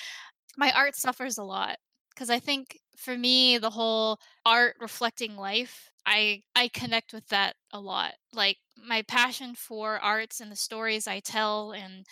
[0.56, 1.76] my art suffers a lot.
[2.14, 7.54] Because I think for me, the whole art reflecting life, I I connect with that
[7.72, 8.14] a lot.
[8.32, 12.06] Like my passion for arts and the stories I tell and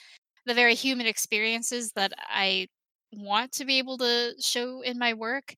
[0.46, 2.68] the very human experiences that I
[3.12, 5.54] want to be able to show in my work,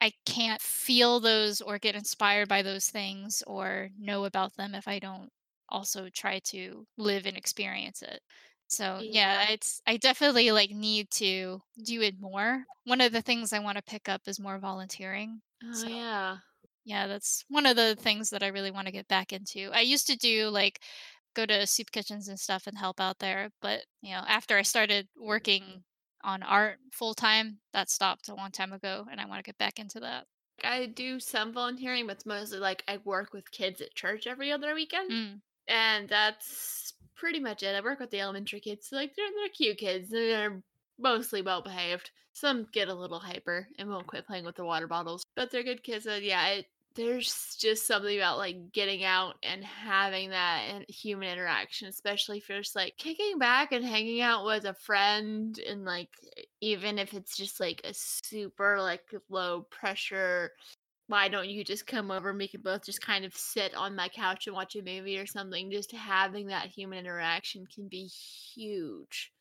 [0.00, 4.88] I can't feel those or get inspired by those things or know about them if
[4.88, 5.30] I don't
[5.68, 8.20] also try to live and experience it.
[8.68, 9.10] So, Yeah.
[9.10, 12.64] yeah, it's I definitely like need to do it more.
[12.84, 15.42] One of the things I want to pick up is more volunteering.
[15.62, 16.38] Oh So, yeah.
[16.84, 19.70] yeah, that's one of the things that I really want to get back into.
[19.72, 20.82] I used to do like
[21.34, 24.62] go to soup kitchens and stuff and help out there, but you know, after I
[24.62, 25.84] started working
[26.24, 29.58] on art full time, that stopped a long time ago and I want to get
[29.58, 30.26] back into that.
[30.64, 34.52] I do some volunteering, but it's mostly like I work with kids at church every
[34.52, 35.10] other weekend.
[35.10, 37.74] Mm, And that's pretty much it.
[37.74, 38.88] I work with the elementary kids.
[38.88, 40.10] So like they're they're cute kids.
[40.10, 40.62] They're
[40.98, 42.10] mostly well behaved.
[42.34, 45.24] Some get a little hyper and won't quit playing with the water bottles.
[45.34, 46.04] But they're good kids.
[46.04, 51.28] So yeah, it, there's just something about like getting out and having that and human
[51.28, 55.84] interaction, especially if you're just like kicking back and hanging out with a friend and
[55.84, 56.10] like
[56.60, 60.52] even if it's just like a super like low pressure
[61.06, 63.94] why don't you just come over and we can both just kind of sit on
[63.96, 65.70] my couch and watch a movie or something?
[65.70, 69.32] Just having that human interaction can be huge.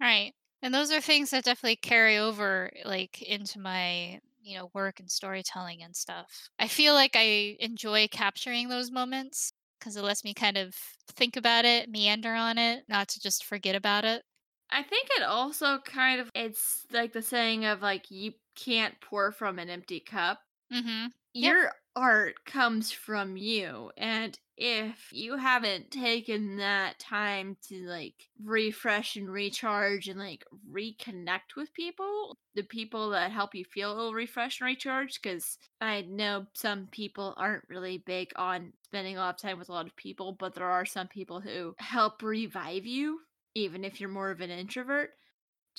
[0.00, 0.34] right.
[0.62, 5.10] And those are things that definitely carry over like into my, you know, work and
[5.10, 6.48] storytelling and stuff.
[6.58, 10.74] I feel like I enjoy capturing those moments because it lets me kind of
[11.08, 14.24] think about it, meander on it, not to just forget about it.
[14.70, 19.32] I think it also kind of it's like the saying of like you can't pour
[19.32, 20.42] from an empty cup.
[20.70, 21.12] Mhm.
[21.34, 21.58] Yep.
[21.96, 29.30] Art comes from you and if you haven't taken that time to like refresh and
[29.30, 35.22] recharge and like reconnect with people, the people that help you feel refreshed and recharged
[35.22, 39.68] cuz I know some people aren't really big on spending a lot of time with
[39.68, 43.20] a lot of people, but there are some people who help revive you
[43.54, 45.10] even if you're more of an introvert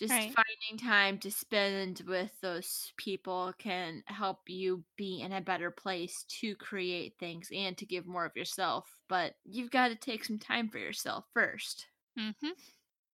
[0.02, 0.36] just Right.
[0.36, 6.26] finding time to spend with those people can help you be in a better place
[6.42, 8.98] to create things and to give more of yourself.
[9.10, 11.88] But you've got to take some time for yourself first.
[12.18, 12.56] Mhm.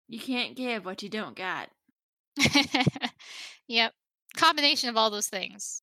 [0.08, 1.70] You can't give what you don't got.
[3.68, 3.94] yep.
[4.36, 5.82] Combination of all those things.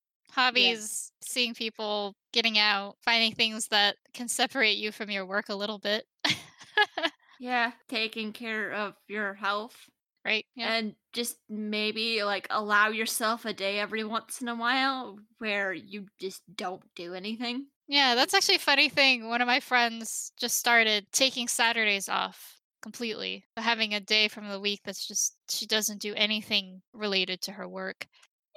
[0.49, 0.75] Yeah.
[0.75, 5.55] Hobbies, seeing people, getting out, finding things that can separate you from your work a
[5.55, 6.05] little bit.
[7.37, 7.73] Yeah.
[7.87, 9.89] Taking care of your health
[10.25, 10.45] right?
[10.55, 10.69] Yep.
[10.69, 16.07] and just maybe like allow yourself a day every once in a while where you
[16.19, 17.67] just don't do anything.
[17.87, 19.29] Yeah, that's actually a funny thing.
[19.29, 24.59] One of my friends just started taking Saturdays off completely, having a day from the
[24.59, 28.07] week that's just she doesn't do anything related to her work.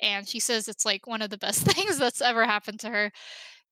[0.02, 3.10] And she says it's like one of the best things that's ever happened to her,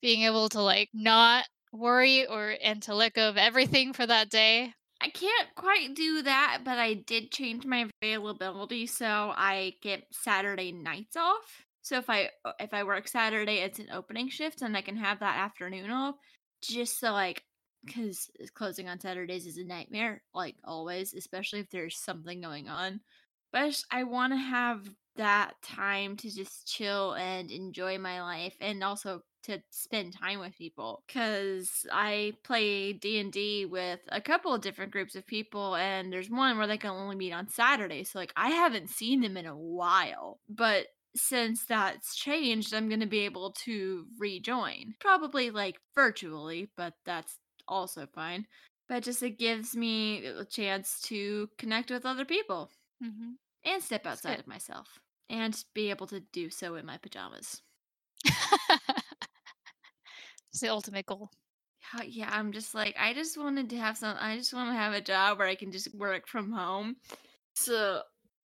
[0.02, 4.28] being able to like not worry or and to let go of everything for that
[4.30, 4.72] day.
[5.06, 10.72] I can't quite do that, but I did change my availability so I get Saturday
[10.72, 11.64] nights off.
[11.82, 14.96] So if I uh, if I work Saturday, it's an opening shift, and I can
[14.96, 16.16] have that afternoon off,
[16.60, 17.44] just so like
[17.84, 22.98] because closing on Saturdays is a nightmare, like always, especially if there's something going on.
[23.52, 28.82] But I want to have that time to just chill and enjoy my life, and
[28.82, 34.92] also to spend time with people because I play D&D with a couple of different
[34.92, 38.10] groups of people and there's one where they can only meet on Saturdays.
[38.10, 40.40] So like I haven't seen them in a while.
[40.48, 44.94] But since that's changed, I'm going to be able to rejoin.
[45.00, 48.46] Probably like virtually, but that's also fine.
[48.88, 53.32] But just it gives me a chance to connect with other people hmm
[53.64, 57.62] and step outside of myself and be able to do so in my pajamas.
[60.56, 61.30] it's the ultimate goal.
[62.06, 65.02] Yeah, I'm just like, I just wanted to have some I just wanna have a
[65.02, 66.96] job where I can just work from home,
[67.52, 68.00] so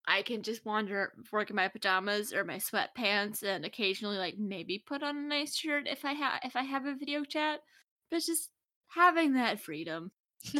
[0.05, 4.83] I can just wander work in my pajamas or my sweatpants and occasionally, like, maybe
[4.85, 7.61] put on a nice shirt if I have if I have a video chat,
[8.09, 8.49] but just
[8.89, 10.11] having that freedom.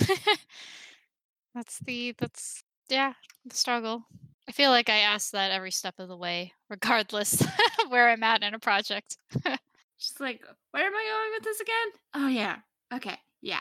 [1.54, 3.12] that's the that's yeah,
[3.46, 4.06] the struggle.
[4.48, 7.46] I feel like I ask that every step of the way, regardless
[7.90, 9.18] where I'm at in a project.
[10.02, 11.88] Just like, "Where am I going with this again?
[12.16, 12.58] Oh, yeah.
[12.92, 13.60] Okay, yeah.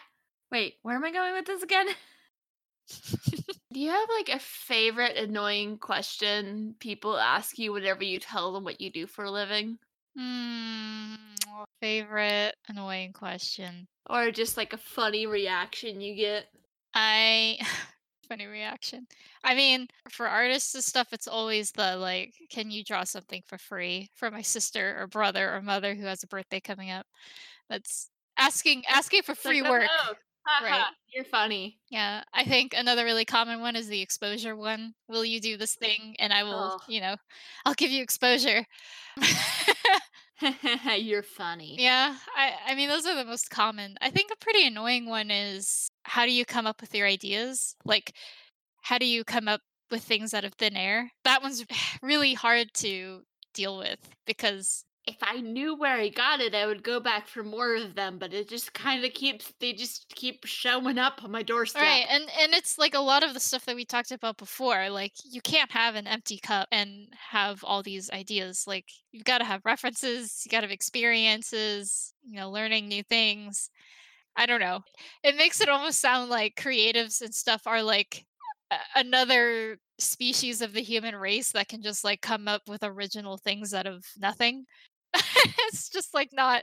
[0.51, 1.89] Wait, where am I going with this again?"
[3.73, 8.65] Do you have like a favorite annoying question people ask you whenever you tell them
[8.65, 9.79] what you do for a living?
[10.17, 11.15] Hmm,
[11.81, 13.87] favorite annoying question.
[14.09, 16.47] Or just like a funny reaction you get?
[16.95, 17.59] I
[18.31, 19.07] funny reaction.
[19.45, 23.59] I mean, for artists and stuff, it's always the like, can you draw something for
[23.59, 27.07] free for my sister or brother or mother who has a birthday coming up?
[27.69, 29.91] That's asking asking for like, free "Oh, work.
[30.47, 30.87] Ha right?
[30.87, 34.95] ha, you're funny." Yeah, I think another really common one is the exposure one.
[35.09, 36.15] Will you do this thing?
[36.21, 37.17] And I will, Oh, you know,
[37.67, 38.65] I'll give you exposure.
[40.99, 41.83] you're funny.
[41.83, 43.97] Yeah, I I mean those are the most common.
[44.01, 47.77] I think a pretty annoying one is how do you come up with your ideas?
[47.85, 48.15] Like
[48.83, 51.13] how do you come up with things out of thin air?
[51.25, 51.65] That one's
[52.03, 53.25] really hard to
[53.55, 57.43] deal with because If I knew where I got it, I would go back for
[57.43, 61.43] more of them, but it just kinda keeps they just keep showing up on my
[61.43, 62.01] doorstep.
[62.01, 64.91] right, and and it's like a lot of the stuff that we talked about before.
[64.91, 68.65] Like you can't have an empty cup and have all these ideas.
[68.67, 73.03] Like you've got to have references, you got to have experiences, you know, learning new
[73.05, 73.71] things.
[74.37, 74.81] I don't know.
[75.23, 78.25] It makes it almost sound like creatives and stuff are like
[78.95, 83.75] another species of the human race that can just like come up with original things
[83.75, 84.65] out of nothing.
[85.15, 86.63] it's just like not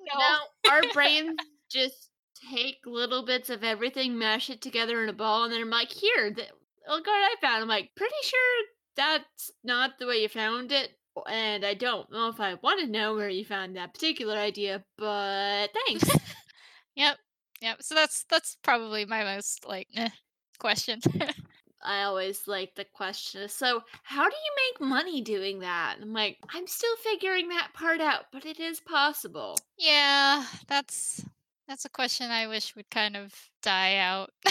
[0.00, 0.18] no.
[0.18, 0.38] No,
[0.72, 1.38] our brains
[1.70, 2.10] just
[2.50, 5.90] take little bits of everything, mash it together in a ball, and then I'm like,
[5.92, 6.48] "Here, th
[6.88, 8.64] look what I found." I'm like, "Pretty sure
[8.96, 10.92] that's not the way you found it,
[11.28, 15.70] and I don't know if I wanna know where you found that particular idea, but
[15.88, 16.04] thanks."
[16.94, 17.18] Yep.
[17.60, 17.82] Yep.
[17.82, 20.10] So that's that's probably my most like eh,
[20.58, 21.00] question.
[21.82, 26.38] I always like the question, "So, how do you make money doing that?" I'm like,
[26.48, 31.24] "I'm still figuring that part out, but it is possible." yeah, that's
[31.68, 34.30] that's a question I wish would kind of die out.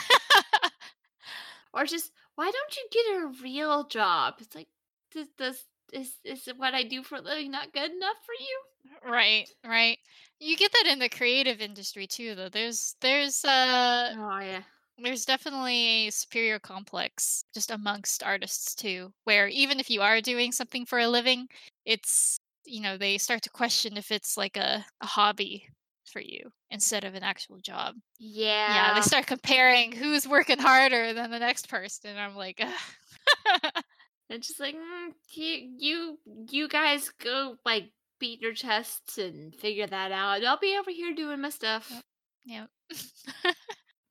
[1.74, 4.70] Or just, "Why don't you get a real job?" It's like,
[5.12, 8.62] does does is is what I do for a living not good enough for you?
[9.04, 9.98] right, right.
[10.39, 12.50] You get that in the creative industry too though.
[12.50, 14.64] There's there's uh Oh, yeah.
[14.98, 20.52] there's definitely a superior complex just amongst artists too, where even if you are doing
[20.52, 21.48] something for a living,
[21.86, 25.68] it's you know, they start to question if it's like a, a hobby
[26.06, 27.96] for you instead of an actual job.
[28.66, 32.18] Yeah, Yeah, they start comparing who's working harder than the next person.
[32.18, 32.82] I'm like, "Ugh."
[34.32, 36.20] It's just like, "Mm, you you
[36.50, 40.44] you guys go, like, beat your chests and figure that out.
[40.46, 42.02] I'll be over here doing my stuff."
[42.46, 42.70] yep.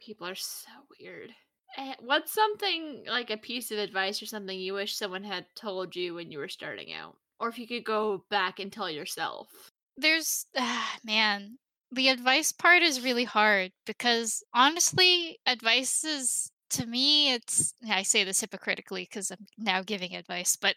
[0.00, 1.30] People are so weird.
[1.78, 5.96] Eh, what's something like a piece of advice or something you wish someone had told
[5.96, 7.16] you when you were starting out?
[7.38, 9.48] Or if you could go back and tell yourself.
[9.96, 11.58] There's, ah, man,
[11.92, 18.24] the advice part is really hard because honestly, advice is to me, it's i say
[18.24, 20.74] this hypocritically because I'm now giving advice, but,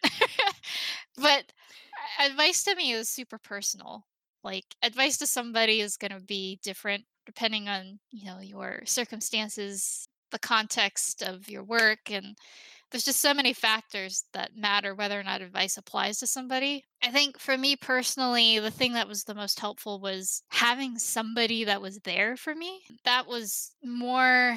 [1.17, 1.51] but
[2.19, 4.05] advice to me is super personal.
[4.43, 10.07] Like, advice to somebody is going to be different depending on, you know, your circumstances,
[10.31, 12.35] the context of your work, and
[12.93, 16.85] there's just so many factors that matter whether or not advice applies to somebody.
[17.01, 21.63] I think for me personally, the thing that was the most helpful was having somebody
[21.63, 22.81] that was there for me.
[23.03, 24.55] That was more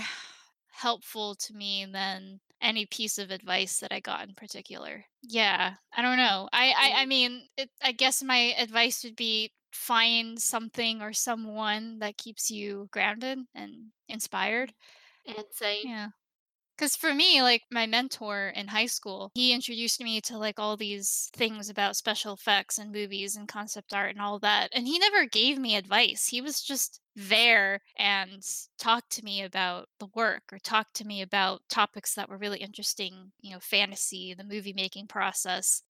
[0.77, 5.05] helpful to me than any piece of advice that I got in particular.
[5.23, 6.49] Yeah, I don't know.
[6.53, 11.99] I I, I mean, it, I guess my advice would be find something or someone
[11.99, 14.73] that keeps you grounded and inspired.
[15.25, 15.85] Insane.
[15.85, 16.09] Yeah.
[16.77, 20.77] Because for me, like my mentor in high school, he introduced me to like all
[20.77, 24.69] these things about special effects and movies and concept art and all that.
[24.75, 26.27] And he never gave me advice.
[26.27, 28.43] He was just there and
[28.79, 32.59] talked to me about the work or talked to me about topics that were really
[32.59, 35.83] interesting, you know, fantasy, the movie making process.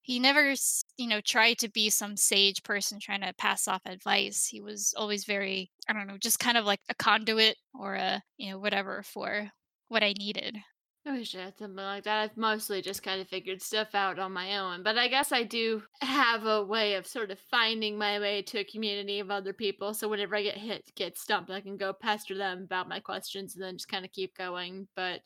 [0.00, 0.54] He never,
[0.96, 4.46] you know, tried to be some sage person trying to pass off advice.
[4.46, 8.22] He was always very, I don't know, just kind of like a conduit or a,
[8.36, 9.52] you know, whatever for
[9.92, 10.58] what I needed.
[11.04, 12.22] I wish I had something like that.
[12.22, 15.42] I've mostly just kind of figured stuff out on my own, but I guess I
[15.42, 19.52] do have a way of sort of finding my way to a community of other
[19.52, 19.94] people.
[19.94, 23.54] So whenever I get hit, get stumped, I can go pester them about my questions
[23.54, 24.86] and then just kind of keep going.
[24.94, 25.22] But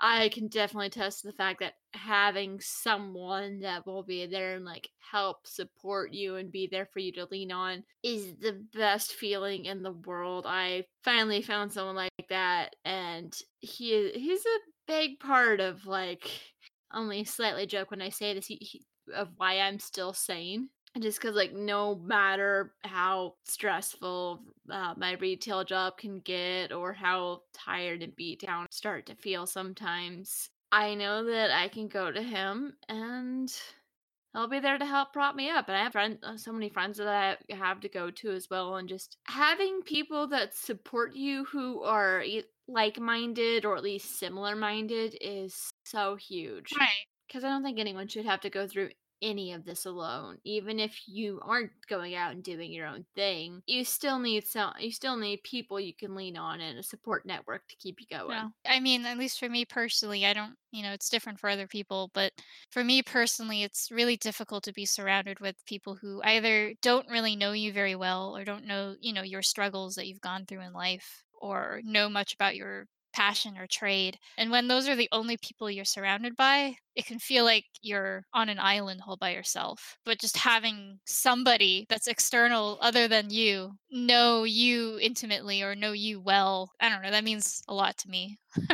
[0.00, 4.88] I can definitely test the fact that having someone that will be there and like
[5.10, 9.64] help support you and be there for you to lean on is the best feeling
[9.64, 10.44] in the world.
[10.46, 16.30] I finally found someone like that and he he's a big part of like
[16.92, 20.68] only slightly joke when I say this he, he, of why I'm still sane
[21.00, 27.42] just because like no matter how stressful uh, my retail job can get or how
[27.52, 32.10] tired and beat down I start to feel sometimes i know that i can go
[32.10, 33.50] to him and
[34.34, 36.68] he'll be there to help prop me up and i have friends uh, so many
[36.68, 41.14] friends that i have to go to as well and just having people that support
[41.14, 42.24] you who are
[42.66, 46.88] like-minded or at least similar minded is so huge Right.
[47.26, 48.90] because i don't think anyone should have to go through
[49.22, 50.38] any of this alone.
[50.44, 54.72] Even if you aren't going out and doing your own thing, you still need some
[54.78, 58.06] you still need people you can lean on and a support network to keep you
[58.10, 58.52] going.
[58.66, 61.66] I mean, at least for me personally, I don't, you know, it's different for other
[61.66, 62.32] people, but
[62.70, 67.36] for me personally, it's really difficult to be surrounded with people who either don't really
[67.36, 70.60] know you very well or don't know, you know, your struggles that you've gone through
[70.60, 72.86] in life or know much about your
[73.18, 74.16] passion or trade.
[74.36, 78.22] And when those are the only people you're surrounded by, it can feel like you're
[78.32, 79.98] on an island all by yourself.
[80.04, 86.20] But just having somebody that's external other than you know you intimately or know you
[86.20, 88.38] well, I don't know, that means a lot to me.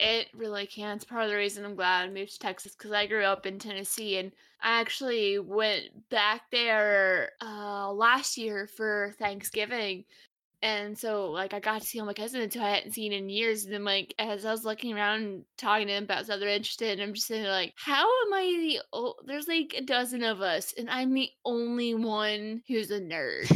[0.00, 0.96] It really can.
[0.96, 3.46] It's part of the reason I'm glad I moved to Texas because I grew up
[3.46, 10.04] in Tennessee and I actually went back there uh, last year for Thanksgiving.
[10.60, 13.28] And so, like, I got to see all my cousins who I hadn't seen in
[13.28, 13.64] years.
[13.64, 16.48] And then, like, as I was looking around and talking to them about stuff they're
[16.48, 19.82] interested in, I'm just sitting there like, how am I the o There's like a
[19.82, 23.46] dozen of us, and I'm the only one who's a nerd.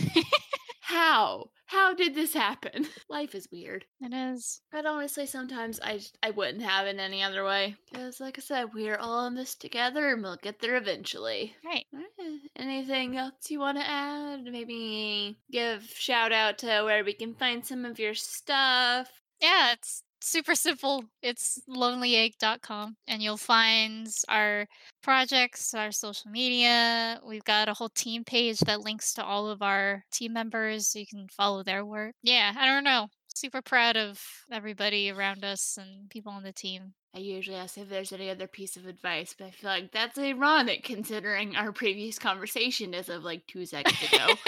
[0.81, 1.51] How?
[1.73, 2.87] How did this happen?
[3.09, 3.87] Life is weird.
[4.03, 4.61] It is.
[4.71, 7.77] But honestly, sometimes I just, I wouldn't have it any other way.
[7.91, 11.57] Because, like I said, we're all in this together, and we'll get there eventually.
[11.65, 11.87] Right.
[12.57, 14.45] Anything else you want to add?
[14.45, 19.09] Maybe give shout out to where we can find some of your stuff.
[19.41, 21.05] Yeah, it's super simple.
[21.23, 24.67] It's lonelyegg.com and you'll find our
[25.03, 27.21] projects, our social media.
[27.27, 30.99] We've got a whole team page that links to all of our team members so
[31.01, 32.15] you can follow their work.
[32.23, 33.09] Yeah, I don't know.
[33.35, 36.95] Super proud of everybody around us and people on the team.
[37.15, 40.19] I usually ask if there's any other piece of advice, but I feel like that's
[40.19, 44.35] ironic considering our previous conversation as of like two seconds ago.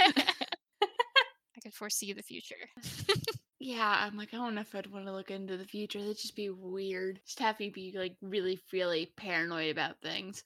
[0.82, 2.54] I could foresee the future.
[3.64, 5.98] yeah, I'm like, I don't know if I'd want to look into the future.
[5.98, 7.18] That'd just be weird.
[7.24, 10.44] Just have me be like really, really paranoid about things.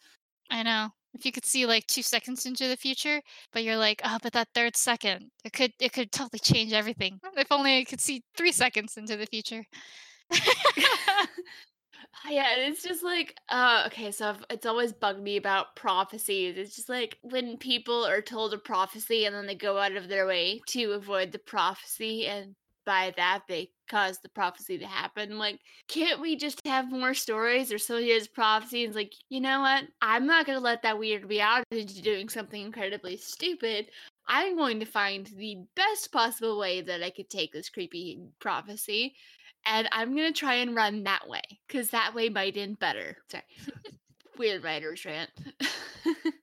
[0.51, 0.91] I know.
[1.15, 3.21] If you could see like two seconds into the future,
[3.53, 7.19] but you're like, oh, but that third second, it could it could totally change everything.
[7.37, 9.65] If only I could see three seconds into the future.
[12.29, 16.57] Yeah, it's just like, uh, okay, so I've, it's always bugged me about prophecies.
[16.59, 20.09] It's just like when people are told a prophecy and then they go out of
[20.09, 22.57] their way to avoid the prophecy, and
[22.89, 25.37] by that they caused the prophecy to happen.
[25.37, 28.83] Like, can't we just have more stories or so here's prophecy?
[28.85, 29.85] And it's like, you know what?
[30.01, 33.91] I'm not gonna let that weird be out into doing something incredibly stupid.
[34.27, 39.15] I'm going to find the best possible way that I could take this creepy prophecy
[39.67, 43.19] and I'm gonna try and run that way because that way might end better.
[43.31, 43.45] Sorry,
[44.39, 45.31] weird writer's rant.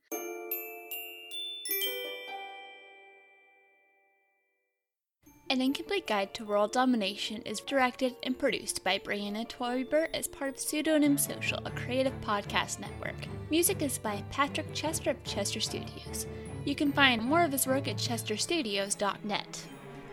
[5.56, 10.50] An Incomplete Guide to World Domination is directed and produced by Brianna Toiber as part
[10.50, 13.16] of Pseudonym Social, a creative podcast network.
[13.50, 16.28] Music is by Patrick Chester of Chester Studios.
[16.66, 19.64] You can find more of his work at chesterstudios.net.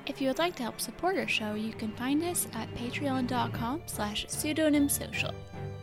[0.07, 3.83] If you would like to help support our show, you can find us at patreon.com
[3.87, 5.35] slash pseudonymsocial.